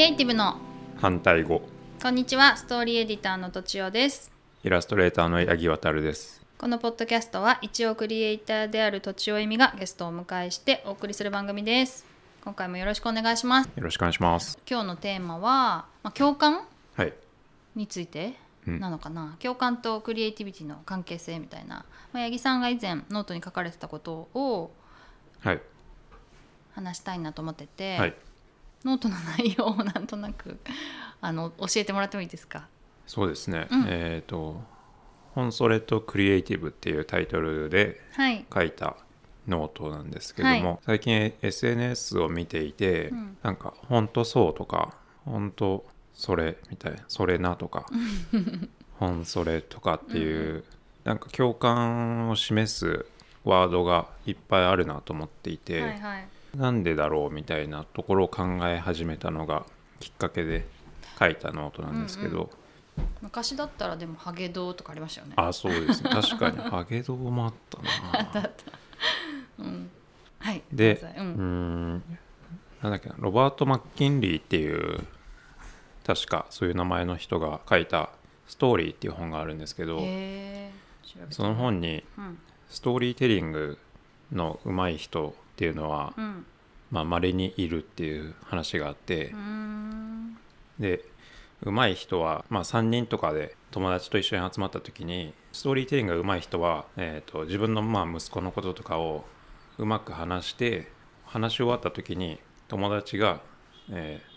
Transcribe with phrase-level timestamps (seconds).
[0.00, 0.56] リエイティブの。
[0.96, 1.60] 反対語。
[2.02, 4.32] こんにちはストーリーエディターのとちおです。
[4.64, 6.40] イラストレーターの八木渡です。
[6.56, 12.06] このポッドキャストは一応クリエイターであるとちおえみがゲストをお迎えしてお送りする番組です。
[12.42, 13.66] 今回もよろしくお願いします。
[13.66, 14.58] よろしくお願いします。
[14.66, 16.62] 今日のテーマは、まあ、共感
[16.96, 17.12] はい。
[17.76, 18.36] について
[18.66, 18.80] うん。
[18.80, 24.70] なのかな、共感とクリエイティビティの関係性みたいな、まあ、八木さんが以前ノートに書かれてたことを
[25.42, 25.60] はい。
[26.72, 28.14] 話したいなと思ってて、はい
[28.84, 30.58] ノートの内容をなんとなく
[31.20, 32.68] あの教えてもらってもいいですか？
[33.06, 33.84] そうですね、うん。
[33.88, 34.60] えっ、と
[35.34, 38.44] 「本それとクリエイティブ」っていうタイトルではい。
[38.52, 38.96] 書いた
[39.48, 40.78] ノートなんですけども、はい。
[40.86, 43.36] 最近 SNS を見ていて、うん。
[43.42, 47.86] なんか「本当そう」とか「本当それ」みたいな「それな」とか
[48.98, 50.64] 「本それ」とかっていう、
[51.04, 53.06] なんか共感を示す
[53.44, 59.64] ワードがいっぱいあるなと思っていて、はいはいなんでだろうみたいなところを考え始めたのが
[60.00, 60.66] きっかけで
[61.18, 62.48] 書いたノートなんですけど、うん
[63.22, 65.34] 昔だったらでもハゲドウとかありましたよね。
[65.36, 66.10] あそうですね。
[66.12, 66.58] 確かに。
[66.58, 67.78] ハゲドウもあった
[68.32, 68.50] な。
[69.58, 69.90] うん。
[70.38, 70.62] はい。
[70.72, 72.18] でううんん。
[72.82, 73.14] なんだっけな。
[73.18, 75.06] ロバート・マッキンリーっていう
[76.06, 78.10] 確かそういう名前の人が書いた
[78.48, 79.98] 「ストーリー」っていう本があるんですけど
[81.30, 82.38] その本にうん。
[82.68, 83.78] ストーリーテリング
[84.30, 86.46] の上手い人っていうのはうん。
[86.90, 89.32] まあ稀にいるっていう話があって
[90.80, 91.04] で
[91.62, 99.24] 上手い人は、まあ、3人とかで友達と一緒に集まった時にストーリーテリングが上手い人は、えー、と自分のまあ息子のこととかを
[99.78, 100.90] うまく話して
[101.26, 103.40] 話し終わった時に友達が、
[103.92, 104.30] えー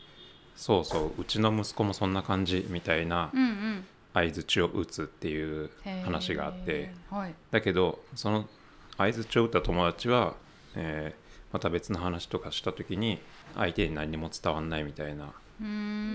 [0.56, 3.86] そうそううちの息子もそんな感じ」みたいなうんうん。
[4.14, 5.72] 相づちを打つっていう
[6.06, 7.34] 話があってはい。
[7.50, 8.48] だけどその
[8.96, 10.36] 相づちを打った友達は、
[10.76, 13.20] えーまた別の話とかした時に
[13.56, 15.32] 相手に何にも伝わんないみたいな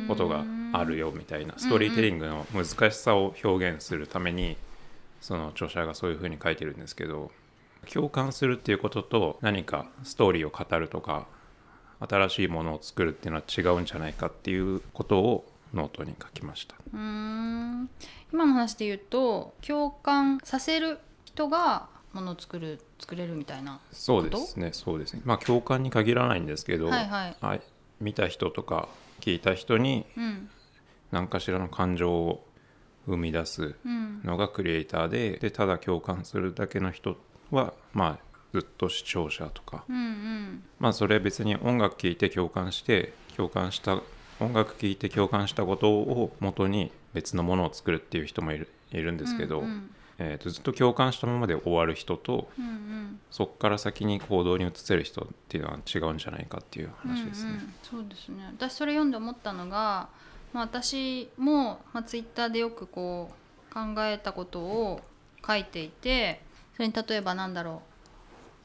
[0.09, 4.56] ことがあるよみたいなストーリーテリングの難しさを表現するために
[5.21, 7.31] その著者がそういうふうに書いてるんですけど
[7.91, 11.27] 共感するっていうことと何かストーリーを語るとか
[12.00, 16.75] 新しいものを作るっていうのは違うんじゃないかっていうことをノートに書きました。
[16.94, 17.91] うーん
[18.32, 25.22] 今の話で言うと共感させる人がものを作る作れるみたいなそうですねそうですね。
[25.24, 27.36] まあ共感に限らないんですけど、はいはい。
[27.41, 27.60] はい。
[28.00, 28.88] 見た人とか
[29.20, 30.48] 聞いた人にうん。
[31.10, 32.44] 何かしらの感情を
[33.06, 34.20] 生み出すうん。
[34.24, 37.16] のがクリエイターででただ共感するだけの人
[37.50, 39.84] はまあずっと視聴者とか。
[39.88, 40.62] うんうん。
[40.78, 44.00] まあそれは別に音楽聴いて共感して共感した
[44.40, 53.21] 音楽聴いて共感したことを元に別のものを作るっていう人もいるいるんですけど、うんえーとずっと共感したままで終わる人とうんうん。
[53.31, 57.51] そこから先に行動に移せる人っていうのは違うんじゃないかっていう話ですね。
[57.51, 58.45] うんうん、そうですね。
[58.56, 60.09] 私それ読んで思ったのが、
[60.53, 63.31] まあ、私も、まあ、ツイッターでよくこ
[63.71, 65.01] う考えたことを
[65.47, 66.41] 書いていて
[66.75, 67.83] それに例えばなんだろ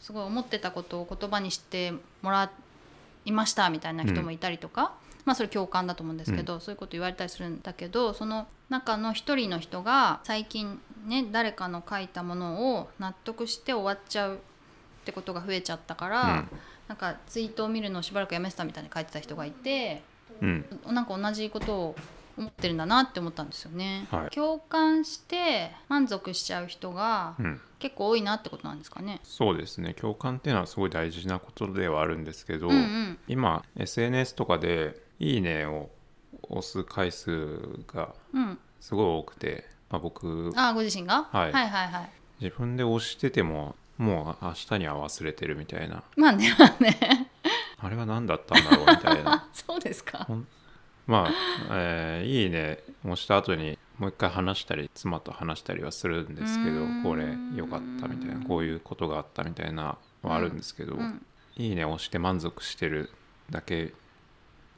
[0.01, 2.51] うすごい思ってたことを言葉にしてもら
[3.25, 4.93] いましたみたいな人もいたりとか、
[5.25, 14.37] まあそれ共感だと思うんですけど、そういうこと言われたりするんだけどその中の一人の人が最近ね誰かの書いたものを納得して終わっちゃうっ
[15.05, 16.33] てことが増えちゃったから。
[16.33, 16.49] うん。
[16.85, 20.03] なんかツイートを見るのをしばらくやめてたみたいに書いてた人がいて
[20.41, 20.65] うん。
[20.85, 21.95] なんか同じことを
[22.37, 24.35] 思ってるんだなって思ったんですよね、はい。
[24.35, 27.61] 共感して満足しちゃう人がうん。
[27.79, 29.19] 結構多いなってことなんですかね。
[29.23, 29.93] そうですね。
[29.93, 33.17] 共感っていうのはすごい大事なことではあるんですけど、うんうん。
[33.27, 35.89] 今 SNS とかで「いいね」を
[36.43, 38.57] 押す回数がうん。
[38.79, 41.53] すごい多くて、まあ、僕ああご自身が、はい。
[41.53, 42.09] はいはいはい。
[42.41, 46.03] 自分で押しててももう明日には忘れてるみたいな。
[46.17, 47.29] まあねまあね。
[47.79, 49.33] あれは何だったんだろうみたいな。
[49.35, 50.25] あ そうですか。
[50.25, 50.47] ほん
[51.07, 51.31] まあ、
[51.71, 52.79] えーいいね。
[53.03, 57.03] 押した後にもう一回話したり妻と話したりはするんですけどうーん。
[57.03, 61.25] これ良かったみたいなこういうことがあったみたいなのはあるんですけど、うん。
[61.55, 63.09] いいね押して満足してる
[63.49, 63.93] だけ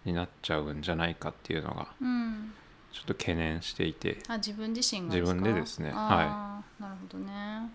[0.05, 2.53] になっちゃうんじゃないかっていうのがうん。
[2.91, 4.19] ちょっと懸念していて。
[4.27, 5.91] あ自分自身が自分でですね。
[5.93, 7.69] あーなるほどね。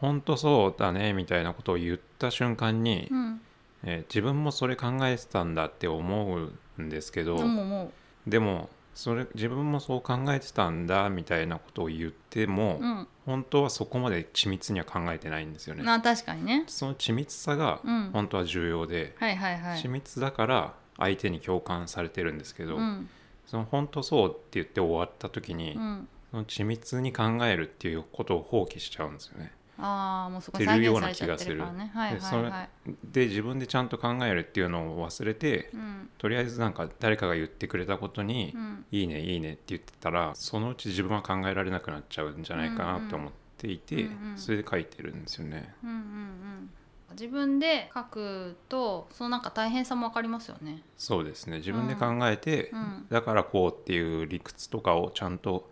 [0.00, 3.40] 本当そうだねみたいなことを言った瞬間に、うん。
[3.84, 7.92] えー自分もそれ考えてたんだって思うんですけど、でもも
[8.26, 13.08] でもそれ自分もそう考えてたんだみたいなことを言っても、ううん。
[13.26, 15.82] 本当はそこまで緻密には考えてないんですよね。
[15.82, 16.64] まあ確かにね。
[16.68, 18.10] その緻密さがうん。
[18.12, 19.80] 本当は重要で、はいはいはい。
[19.80, 23.08] 緻密だから相手に共感されてるんですけど、うん。
[23.46, 26.08] その本当そうって言って終わった時に、うん。
[26.30, 29.52] その緻密に考えるっていうことを放棄しちゃうんですよね。
[29.78, 32.68] あもうそこて再現るようなされちゃってるからねはいでそれはいはい。
[33.04, 36.10] で自分でちゃんと考えるっていうのを忘れてうん。
[36.18, 44.38] とりあえずなんか誰かが言ってくれたことにうん「いいねいいね」って言ってたらそのうち自分は考えられなくなっちゃうんじゃないかなって思っていて、うんうん。
[44.38, 45.74] それで書いてるんですよね。
[45.82, 46.70] うんうんうん
[47.12, 50.82] 自分で書くとそのなんか大変さも分かりますよね。
[50.96, 51.58] そうですね。
[51.58, 53.06] 自分で考えて、うん。
[53.10, 55.68] だからこうっていう理屈とかをちゃんと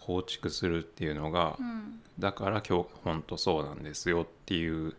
[0.00, 2.00] 構築するっていうのが、うん。
[2.18, 4.94] だから今日本当そうなんですよっていう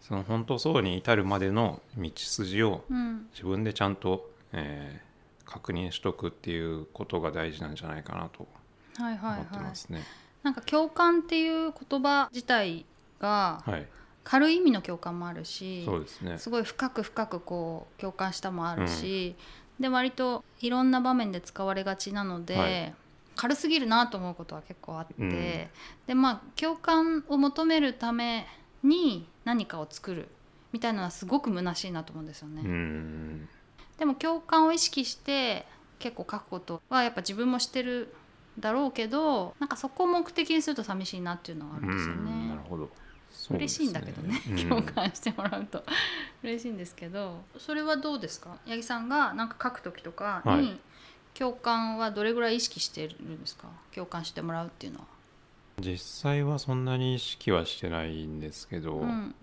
[0.00, 3.28] その本当そうに至るまでの道筋をうん。
[3.32, 5.12] 自分でちゃんと、えー
[5.52, 8.46] 確認しとくっていうことが大事なんじゃないかなと
[8.96, 10.02] はいはい思ってはいますね。
[10.42, 12.86] なんか共感っていう言葉自体
[13.20, 13.86] がはい、
[14.24, 16.38] 軽い意味の共感もあるしそうですね。
[16.38, 19.34] すごい深く深くこう共感したもあるし、
[19.80, 22.94] で割といろんな場面で使われがちなので、はい
[23.34, 25.30] 軽すぎるなと思うことは結構あって、うん
[26.06, 28.46] でまあ共感を求めるため
[28.82, 30.28] に何かを作る
[30.70, 32.60] みたいなのはすごく虚しいなと思うんですよね。
[32.62, 33.48] うーん
[33.96, 35.66] でも共感を意識して
[35.98, 38.14] 結構書くことはやっぱ自分もしてる
[38.58, 42.60] だろうけどなんかそこを目的にすると寂しいなっていうのがあるんですようんなねる。
[42.68, 42.90] ほど。
[43.50, 44.68] 嬉しいんだけどね、うん。
[44.68, 45.82] 共感してもらうと。
[46.42, 47.42] 嬉しいんですけど。
[47.58, 48.56] それはどうですか？
[48.66, 50.80] 八木さんがなんか書く時とかに、はい。
[51.34, 53.68] 共感はどれぐらい意識してるんですか？
[53.94, 55.06] 共感してもらうっていうのは。
[55.80, 59.34] 実際はそんなに意識はしてないんですけど、うん。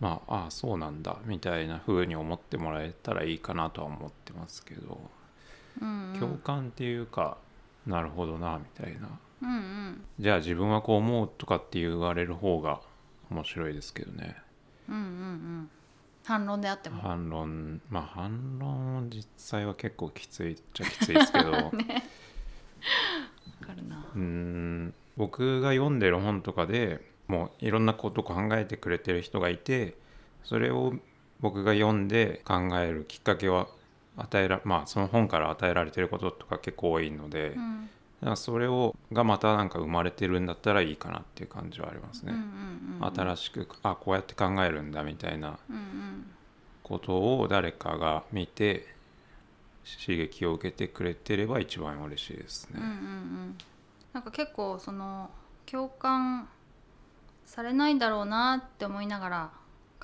[0.00, 5.00] まあああそうなんだみたいな風に思ってもらえたらいいかなとは思ってますけど、
[5.80, 7.38] うんうん、共感っていうか
[7.86, 9.08] なるほどなみたいな。
[9.42, 10.04] うんうん。
[10.20, 12.80] じゃあ自分はこう思うとかって言われる方が
[13.30, 14.36] 面白いですけどね。
[14.88, 15.70] うんうんうん。
[16.24, 17.00] 反論であっても。
[17.00, 17.80] 反論。
[17.90, 21.70] まあ反論実際は結構きついっちゃきついですけど、 わか
[23.76, 24.06] るな。
[24.14, 24.94] うーん。
[25.18, 29.94] 僕が読んでる本とかでもういろんなこと考えてくれてる人がいて
[30.44, 30.94] それを
[31.40, 33.66] 僕が読んで考えるきっかけは
[34.16, 42.32] 与えらまあその本から与えられてることとか結構多いので、うんらそれをがまたなんか生まれてるんだったらいいかなっていう感じはありますね。
[42.32, 43.14] うんうんうんうん。
[43.14, 45.58] 新しくあこうやって考えるんだみたいな
[46.82, 48.86] ことを誰かが見て
[50.00, 52.80] 刺激を受けてくれてれば一番嬉しいですね。
[52.80, 52.90] うんうん。
[52.90, 53.58] うん
[54.12, 55.30] なんか結構その
[55.66, 56.48] 共感
[57.44, 59.50] されないだろうなって思いながら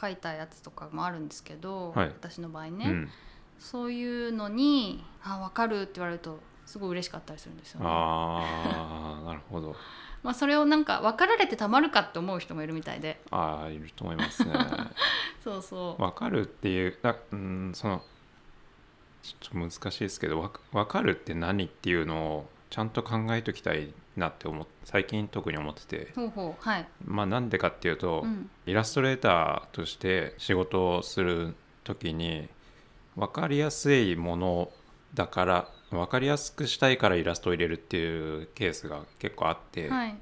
[0.01, 2.09] 書いたやつとかもあるんですけど、はい。
[2.09, 3.11] 私の場合ね、うん、
[3.59, 7.87] そういうのに「あ分かる」って言われるとすごい嬉しかったりするんですよね。
[7.89, 9.77] ああ なるほど。
[10.23, 14.55] まあ、それをなんか分かられてたまるかって思う人もいるみたいでああいると思いますね。
[15.45, 18.03] そうそう、わかるっていうだうんその
[19.23, 32.49] ちょっと難しいですけどわかわかるって何っていうのをちゃんと考えときたいなって思っ最近特に思っててほうほうはい、まあなんでかっていうと、うんイラストレーターとして仕事をする時に
[33.15, 34.73] 分かりやすいもの
[35.13, 35.69] だから
[36.01, 40.17] 分かりやすくしたいからイラストを入れるっていうケースが結構あって、はい。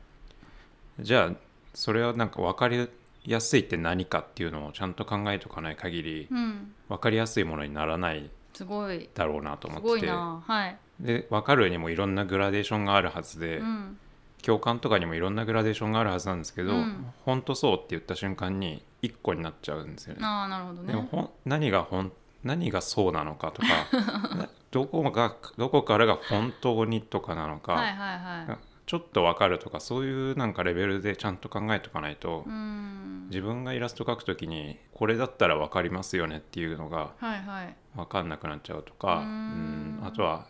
[1.00, 1.36] じゃあ
[1.74, 2.88] それはなんか分かり
[3.24, 9.08] やすいって何かっていうのをちゃんと考えとかない限りうん、分かりやすいものにならないすごい。
[9.14, 10.06] だろうなと思ってて。
[10.06, 10.42] な。
[10.46, 13.98] はい、で分かるにもいろんなグラデーションがあるはずで、うん。
[14.42, 17.06] 共感とかにもいろんなグラデーションがあるはずなんですけど、うん。
[17.24, 20.20] 本当そうって言った瞬間に1個になっちゃうんですよね。
[20.22, 20.92] ああなるほどね。
[20.92, 22.12] でもほん何がほん
[22.44, 23.68] 何がそうなのかとか
[24.36, 28.58] などこがどこからが本当にとかなのか、はいはいはい。
[28.86, 33.26] ちょっと分かるとかそういうなんかレベルでちゃんと考えとかないと、うん。
[33.28, 37.76] 自分がイラスト描くときにこれだったら分かりますよねっていうのがはいはい。
[37.94, 39.98] 分かんなくなっちゃうとかうーん。
[40.00, 40.06] うん。
[40.06, 40.46] あとは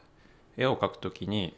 [0.56, 1.54] 絵を描くときに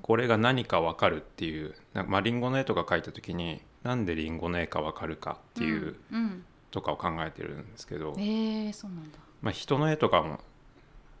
[0.00, 6.44] これが何か分かるっていうなんかまあリンゴの絵とか描いたときになんでリンゴの絵か分かるかっていう、うんうん。
[6.70, 9.18] とかを考えてるんですけど、えー、そうなんだ。
[9.40, 10.40] まあ、人の絵とかも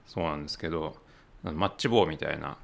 [0.08, 0.96] そうなんですけど
[1.44, 2.56] マッチ棒みたいな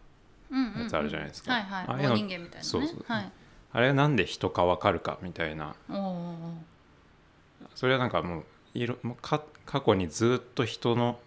[0.51, 1.53] やつあるじゃないですか。
[1.53, 1.85] はいはい。
[1.87, 2.63] ああいうの棒人間みたいなね。
[2.63, 3.05] そうそう。
[3.07, 3.33] はい。
[3.73, 5.77] あれがなんで人か分かるかみたいな。
[7.75, 11.19] それはなんかもういろか過去にずっと人の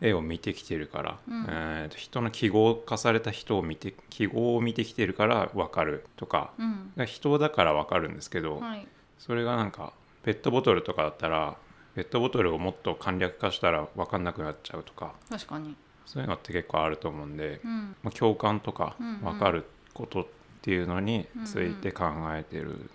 [0.00, 1.46] 絵を見てきてるから、うん。
[1.48, 7.06] えーと人の記号化された人を見て記号を見てきてるから分かるとかうん。
[7.06, 8.86] 人だから分かるんですけど、はい。
[9.18, 9.92] それがなんか
[10.24, 11.56] ペットボトルとかだったら
[11.94, 15.76] ペットボトルをもっと簡略化したら分かんなくなっちゃうとか確かに。
[16.06, 17.96] そういうのって結構あると思うんで、うん。
[18.02, 19.18] まあ、共感とかうんうん。
[19.20, 20.26] 分かることっ
[20.62, 22.90] ていうのについて考えてる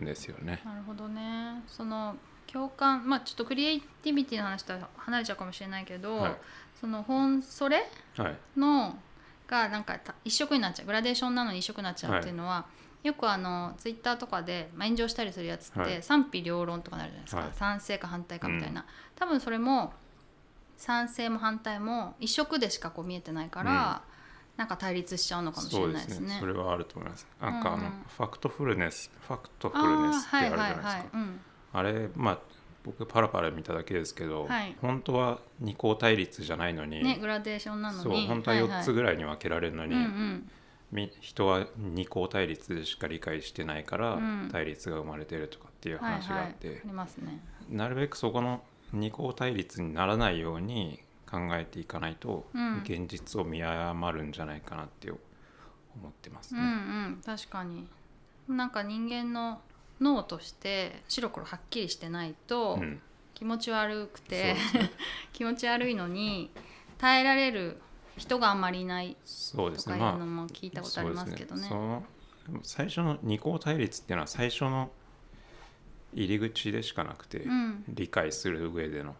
[0.00, 0.60] んですよね。
[0.64, 1.62] なるほどね。
[1.66, 2.16] その
[2.46, 6.36] 共感まあちょっとクリエイティビティの話とは離れちゃうかもしれないけど、はい。
[6.80, 8.98] その本それはい、の
[9.48, 10.86] がなんかた一色になっちゃう。
[10.86, 12.66] グラデーションなのに一色になっちゃうっていうのは、
[13.06, 16.02] よくあのツイッターとかで、まあ、炎上したりするやつって、はい。
[16.02, 17.50] 賛否両論とかなるじゃないですか、はい。
[17.54, 18.84] 賛成か反対かみたいな、
[19.14, 19.92] 多分それも
[20.76, 24.02] 賛成も反対も一色でしかこう見えてないから、
[24.56, 26.36] なんか対立しちゃうのかもしれないですね。
[26.40, 27.26] それはあると思います。
[27.40, 31.08] なんかあの、うんうんファクトフルネスファクトフあルネスってあーるじゃないですか、はいはいはい。
[31.12, 31.40] うん。
[31.72, 32.38] あれまあ
[32.84, 34.76] 僕パラパラ見ただけですけど、はい。
[34.80, 38.02] 本当は二項対立じゃないのに、ね、グラデーションなのに。
[38.02, 40.08] そう本当は4つぐぐらいに分けられるのに、うんうん。
[40.08, 40.50] み
[40.92, 44.48] 人は二項対立でしか理解してないから、うん。
[44.50, 46.82] 対立が生まれてるとかっていうはい話があはいって。
[47.70, 48.62] なるべくそこの
[48.92, 52.82] 二項対立にならないように考えていかないと、うん。
[52.82, 55.18] 現実を見誤るんじゃないかなって思
[56.08, 56.66] ってますうんね。
[56.68, 56.74] う
[57.18, 57.22] ん。
[57.24, 57.88] 確かに。
[58.48, 59.60] なんか人間の
[60.00, 63.00] 脳として白黒はっきりしてないとうん。
[63.34, 64.90] 気持ち悪くて、ですね。
[65.34, 66.50] 気持ち悪いのに
[66.96, 67.82] 耐えられる
[68.16, 69.16] 人があんまりいない
[69.52, 71.60] とかいうのも聞いたことありますけどね。
[71.60, 72.04] そうですその
[72.62, 74.90] 最初の二項対立っていうのは最初の
[76.12, 79.16] 入り口でしかなくて、うん、理解する上での。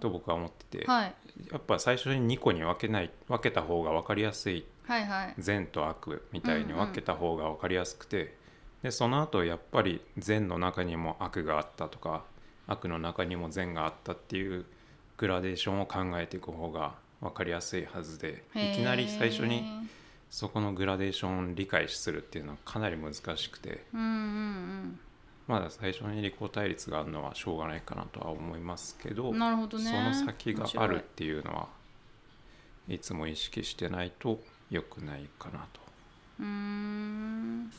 [0.00, 1.14] と僕は思ってて、はい。
[1.50, 5.34] やっぱ最初に2個に分けない分けた方が分かりやすいはいはい。
[5.38, 8.36] 善と悪みたいに分けた方が分かりやすくて、
[8.82, 12.24] でその後やっぱり善の中にも悪があったとか
[12.66, 14.66] 悪の中にも善があったっていう
[15.16, 19.64] グラデーションを考えていく方が分かりやすいはずでいきなり最初に
[20.30, 25.00] そこのグラデーションを理解するっていうのはかなり難しくてうんうん
[25.48, 29.84] まだ最初に利己対立があるのはしょうがないかなとは思いますけどうんなるほどね。
[29.84, 31.68] その先があるっていうのは
[32.88, 32.98] い。
[32.98, 35.80] つも意識してないと良くないかなと。
[36.40, 37.64] うーん。
[37.64, 37.70] な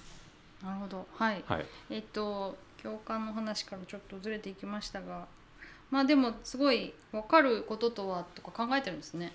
[0.73, 1.07] るほど。
[1.15, 1.43] はい。
[1.47, 5.27] はい、えっと共感の話からちょっとずれていきましたが
[5.91, 9.31] まあでもすごい分かることとはとか考えてるんですね。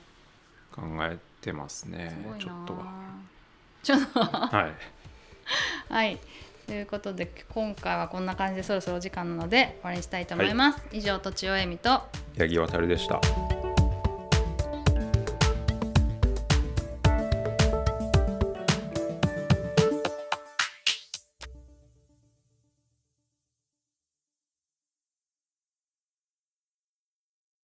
[0.73, 2.87] 考えてますすねちょっとは。
[3.83, 4.69] ちょっとは。
[5.91, 6.19] い、はい。
[6.67, 10.83] ということで今回はこんな感じでそろそろお時間なので終わりにしたいと思います。
[10.93, 12.03] 以上とちおえみと。
[12.39, 13.64] 八木渉でした。